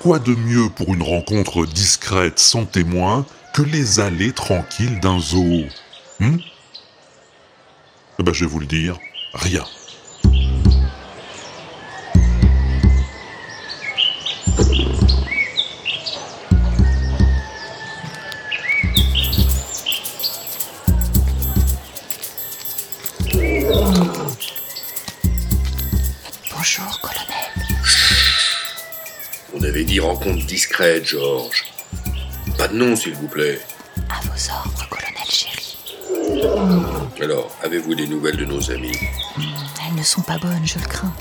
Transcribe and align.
Quoi 0.00 0.18
de 0.18 0.34
mieux 0.34 0.70
pour 0.70 0.94
une 0.94 1.02
rencontre 1.02 1.66
discrète 1.66 2.38
sans 2.38 2.64
témoin 2.64 3.26
que 3.52 3.60
les 3.60 4.00
allées 4.00 4.32
tranquilles 4.32 4.98
d'un 4.98 5.18
zoo 5.20 5.66
hmm? 6.20 6.38
Eh 8.18 8.22
ben, 8.22 8.32
je 8.32 8.46
vais 8.46 8.50
vous 8.50 8.60
le 8.60 8.66
dire, 8.66 8.98
rien. 9.34 9.62
Bonjour. 26.56 27.09
On 29.60 29.64
avait 29.64 29.84
dit 29.84 30.00
rencontre 30.00 30.46
discrète, 30.46 31.04
Georges. 31.04 31.64
Pas 32.56 32.68
de 32.68 32.76
nom, 32.76 32.96
s'il 32.96 33.14
vous 33.14 33.28
plaît. 33.28 33.60
À 34.08 34.20
vos 34.22 34.50
ordres, 34.52 34.88
colonel 34.88 35.28
chéri. 35.28 35.76
Alors, 37.20 37.54
avez-vous 37.62 37.94
des 37.94 38.06
nouvelles 38.06 38.38
de 38.38 38.46
nos 38.46 38.70
amis? 38.70 38.96
Elles 39.36 39.94
ne 39.98 40.02
sont 40.02 40.22
pas 40.22 40.38
bonnes, 40.38 40.64
je 40.64 40.78
le 40.78 40.86
crains. 40.86 41.12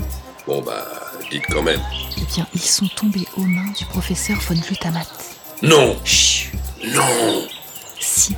Bon, 0.47 0.61
bah, 0.61 0.88
dites 1.30 1.44
quand 1.49 1.63
même. 1.63 1.81
Eh 2.17 2.25
bien, 2.33 2.47
ils 2.53 2.61
sont 2.61 2.88
tombés 2.95 3.27
aux 3.35 3.44
mains 3.44 3.71
du 3.77 3.85
professeur 3.85 4.38
von 4.39 4.55
Glutamat. 4.55 5.05
Non 5.61 5.97
Chut 6.05 6.53
Non 6.85 7.47
Si. 7.99 8.35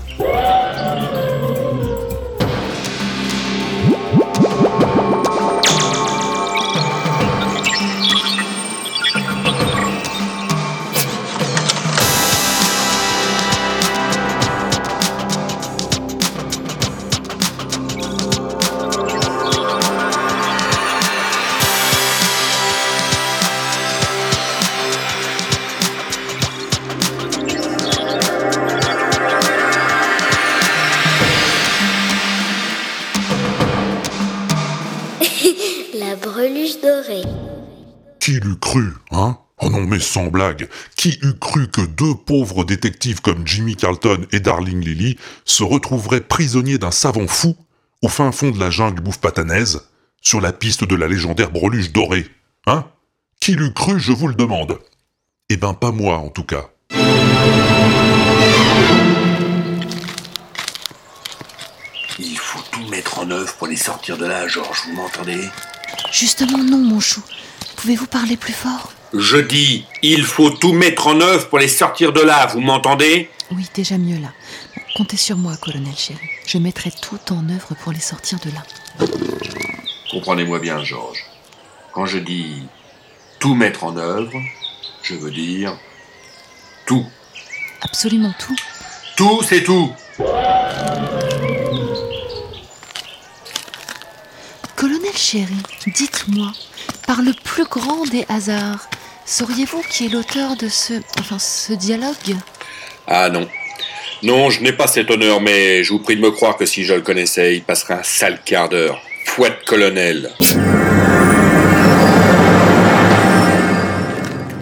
La 35.99 36.15
breluche 36.15 36.79
dorée. 36.81 37.23
Qui 38.19 38.33
l'eût 38.33 38.57
cru, 38.59 38.93
hein? 39.11 39.37
Oh 39.63 39.69
non, 39.69 39.81
mais 39.81 39.99
sans 39.99 40.27
blague, 40.27 40.67
qui 40.95 41.19
eût 41.21 41.37
cru 41.39 41.67
que 41.69 41.81
deux 41.81 42.15
pauvres 42.15 42.63
détectives 42.63 43.21
comme 43.21 43.45
Jimmy 43.45 43.75
Carlton 43.75 44.25
et 44.31 44.39
Darling 44.39 44.83
Lily 44.83 45.17
se 45.45 45.63
retrouveraient 45.63 46.21
prisonniers 46.21 46.79
d'un 46.79 46.91
savant 46.91 47.27
fou 47.27 47.55
au 48.01 48.07
fin 48.07 48.31
fond 48.31 48.49
de 48.49 48.59
la 48.59 48.71
jungle 48.71 49.01
bouffe 49.01 49.19
patanaise, 49.19 49.81
sur 50.21 50.41
la 50.41 50.51
piste 50.51 50.83
de 50.83 50.95
la 50.95 51.07
légendaire 51.07 51.51
breluche 51.51 51.91
dorée 51.91 52.25
Hein? 52.67 52.85
Qui 53.39 53.53
l'eût 53.53 53.73
cru, 53.73 53.99
je 53.99 54.11
vous 54.11 54.27
le 54.27 54.35
demande 54.35 54.79
Eh 55.49 55.57
ben 55.57 55.73
pas 55.73 55.91
moi, 55.91 56.17
en 56.17 56.29
tout 56.29 56.43
cas. 56.43 56.69
Il 62.23 62.37
faut 62.37 62.61
tout 62.71 62.87
mettre 62.89 63.17
en 63.17 63.31
œuvre 63.31 63.51
pour 63.55 63.65
les 63.65 63.75
sortir 63.75 64.15
de 64.15 64.27
là, 64.27 64.47
Georges, 64.47 64.83
vous 64.85 64.93
m'entendez? 64.93 65.49
Justement, 66.11 66.59
non, 66.59 66.77
mon 66.77 66.99
chou. 66.99 67.23
Pouvez-vous 67.77 68.05
parler 68.05 68.37
plus 68.37 68.53
fort? 68.53 68.93
Je 69.11 69.37
dis, 69.37 69.85
il 70.03 70.23
faut 70.23 70.51
tout 70.51 70.71
mettre 70.71 71.07
en 71.07 71.19
œuvre 71.19 71.49
pour 71.49 71.57
les 71.57 71.67
sortir 71.67 72.13
de 72.13 72.21
là, 72.21 72.45
vous 72.45 72.61
m'entendez? 72.61 73.27
Oui, 73.51 73.67
déjà 73.73 73.97
mieux 73.97 74.19
là. 74.19 74.27
Comptez 74.95 75.17
sur 75.17 75.35
moi, 75.35 75.57
colonel 75.57 75.95
chéri. 75.97 76.19
Je 76.45 76.59
mettrai 76.59 76.91
tout 76.91 77.33
en 77.33 77.49
œuvre 77.49 77.73
pour 77.81 77.91
les 77.91 77.99
sortir 77.99 78.37
de 78.45 78.51
là. 78.51 79.07
Comprenez-moi 80.11 80.59
bien, 80.59 80.83
Georges. 80.83 81.25
Quand 81.91 82.05
je 82.05 82.19
dis 82.19 82.61
tout 83.39 83.55
mettre 83.55 83.83
en 83.83 83.97
œuvre, 83.97 84.31
je 85.01 85.15
veux 85.15 85.31
dire 85.31 85.75
tout. 86.85 87.05
Absolument 87.81 88.33
tout. 88.37 88.55
Tout, 89.15 89.41
c'est 89.41 89.63
tout 89.63 89.91
Colonel 95.21 95.23
chéri, 95.47 95.53
dites-moi, 95.87 96.51
par 97.05 97.21
le 97.21 97.33
plus 97.43 97.65
grand 97.65 98.05
des 98.07 98.25
hasards, 98.27 98.89
sauriez-vous 99.25 99.83
qui 99.89 100.05
est 100.05 100.09
l'auteur 100.09 100.55
de 100.55 100.67
ce. 100.67 100.93
enfin, 101.19 101.37
ce 101.37 101.73
dialogue? 101.73 102.35
Ah 103.07 103.29
non. 103.29 103.47
Non, 104.23 104.49
je 104.49 104.61
n'ai 104.61 104.73
pas 104.73 104.87
cet 104.87 105.11
honneur, 105.11 105.41
mais 105.41 105.83
je 105.83 105.93
vous 105.93 105.99
prie 105.99 106.15
de 106.15 106.21
me 106.21 106.31
croire 106.31 106.57
que 106.57 106.65
si 106.65 106.83
je 106.85 106.93
le 106.93 107.01
connaissais, 107.01 107.55
il 107.55 107.63
passerait 107.63 107.95
un 107.95 108.03
sale 108.03 108.41
quart 108.43 108.69
d'heure. 108.69 109.01
Fouette 109.25 109.63
colonel. 109.65 110.31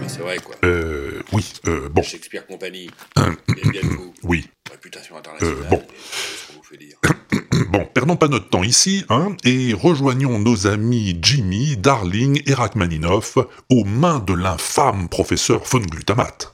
Mais 0.01 0.07
c'est 0.07 0.19
vrai, 0.21 0.37
quoi. 0.43 0.55
Euh, 0.63 1.21
oui, 1.31 1.45
euh, 1.67 1.89
bon, 1.89 2.01
Shakespeare 2.03 2.45
Company. 2.45 2.89
Eh 3.17 3.69
bien, 3.69 3.81
vous. 3.83 4.13
oui. 4.23 4.47
Réputation 4.71 5.17
internationale. 5.17 5.55
Euh, 5.63 5.69
bon. 5.69 5.77
qu'est-ce 5.77 6.47
qu'on 6.47 6.53
vous 6.53 6.63
fait 6.63 6.77
dire 6.77 6.97
Bon, 7.69 7.85
perdons 8.09 8.17
pas 8.17 8.27
notre 8.27 8.49
temps 8.49 8.63
ici, 8.63 9.05
hein, 9.09 9.35
et 9.43 9.71
rejoignons 9.73 10.39
nos 10.39 10.65
amis 10.65 11.15
Jimmy, 11.21 11.77
Darling 11.77 12.41
et 12.47 12.55
Rachmaninoff 12.55 13.37
aux 13.69 13.83
mains 13.83 14.17
de 14.25 14.33
l'infâme 14.33 15.09
professeur 15.09 15.61
von 15.63 15.77
Glutamat. 15.77 16.49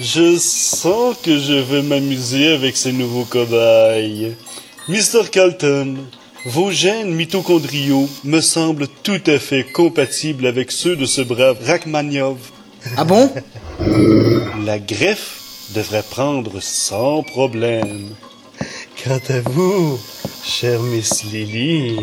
Je 0.00 0.36
sens 0.38 1.16
que 1.24 1.36
je 1.36 1.54
vais 1.54 1.82
m'amuser 1.82 2.52
avec 2.52 2.76
ces 2.76 2.92
nouveaux 2.92 3.24
cobayes. 3.24 4.36
Mr. 4.88 5.30
Carlton, 5.32 5.96
vos 6.46 6.70
gènes 6.70 7.12
mitochondriaux 7.12 8.08
me 8.22 8.40
semblent 8.40 8.86
tout 9.02 9.20
à 9.26 9.40
fait 9.40 9.64
compatibles 9.64 10.46
avec 10.46 10.70
ceux 10.70 10.94
de 10.94 11.06
ce 11.06 11.22
brave 11.22 11.58
Rachmaniov. 11.66 12.38
Ah 12.96 13.04
bon? 13.04 13.32
La 14.64 14.78
greffe 14.78 15.70
devrait 15.74 16.02
prendre 16.02 16.60
sans 16.60 17.22
problème. 17.22 18.14
Quant 19.02 19.20
à 19.28 19.40
vous, 19.40 19.98
chère 20.42 20.80
Miss 20.80 21.24
Lily, 21.24 21.98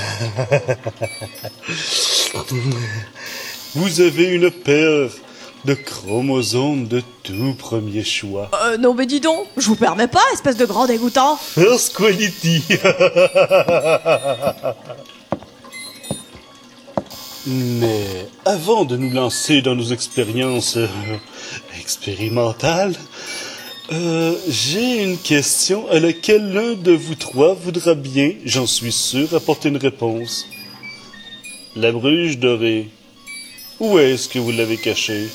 vous 3.76 4.02
avez 4.02 4.26
une 4.26 4.52
paire 4.52 5.10
de 5.66 5.74
chromosomes 5.74 6.88
de 6.88 7.02
tout 7.24 7.56
premier 7.58 8.04
choix. 8.04 8.50
Euh, 8.64 8.78
non 8.78 8.94
mais 8.94 9.06
dis 9.06 9.20
donc, 9.20 9.48
je 9.58 9.68
vous 9.68 9.76
permets 9.76 10.08
pas, 10.08 10.22
espèce 10.34 10.58
de 10.58 10.66
grand 10.66 10.86
dégoûtant 10.86 11.38
First 11.38 11.96
quality. 11.96 12.64
Mais 17.48 18.28
avant 18.44 18.86
de 18.86 18.98
nous 18.98 19.12
lancer 19.12 19.62
dans 19.62 19.76
nos 19.76 19.92
expériences 19.94 20.78
euh, 20.78 20.88
expérimentales, 21.80 22.96
euh, 23.92 24.34
j'ai 24.48 25.04
une 25.04 25.18
question 25.18 25.88
à 25.92 26.00
laquelle 26.00 26.54
l'un 26.54 26.74
de 26.74 26.92
vous 26.92 27.14
trois 27.14 27.54
voudra 27.54 27.94
bien, 27.94 28.32
j'en 28.46 28.66
suis 28.66 28.92
sûr, 28.92 29.36
apporter 29.36 29.70
une 29.70 29.78
réponse. 29.78 30.48
La 31.76 31.92
bruge 31.92 32.40
dorée. 32.40 32.90
Où 33.80 34.00
est-ce 34.00 34.28
que 34.28 34.40
vous 34.40 34.52
l'avez 34.52 34.78
cachée? 34.78 35.28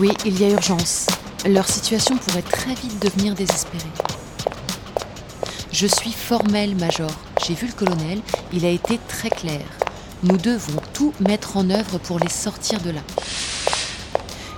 Oui, 0.00 0.12
il 0.24 0.40
y 0.40 0.46
a 0.46 0.48
urgence. 0.48 1.08
Leur 1.46 1.68
situation 1.68 2.16
pourrait 2.16 2.40
très 2.40 2.72
vite 2.72 3.02
devenir 3.02 3.34
désespérée. 3.34 3.84
Je 5.72 5.86
suis 5.86 6.12
formel, 6.12 6.74
Major. 6.74 7.10
J'ai 7.46 7.52
vu 7.52 7.66
le 7.66 7.74
colonel, 7.74 8.22
il 8.54 8.64
a 8.64 8.70
été 8.70 8.98
très 9.08 9.28
clair. 9.28 9.60
Nous 10.22 10.38
devons 10.38 10.80
tout 10.94 11.12
mettre 11.20 11.58
en 11.58 11.68
œuvre 11.68 11.98
pour 11.98 12.18
les 12.18 12.30
sortir 12.30 12.80
de 12.80 12.92
là. 12.92 13.02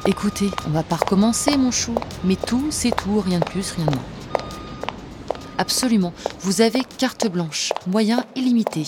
Écoutez, 0.07 0.49
on 0.69 0.71
va 0.71 0.85
pas 0.85 0.95
recommencer, 0.95 1.57
mon 1.57 1.73
chou, 1.73 1.97
mais 2.23 2.37
tout, 2.37 2.69
c'est 2.71 2.95
tout, 2.95 3.19
rien 3.19 3.41
de 3.41 3.45
plus, 3.45 3.73
rien 3.73 3.87
de 3.87 3.97
moins. 3.97 4.05
Absolument, 5.59 6.13
vous 6.39 6.61
avez 6.61 6.83
carte 6.99 7.27
blanche, 7.27 7.73
moyens 7.89 8.23
illimités. 8.37 8.87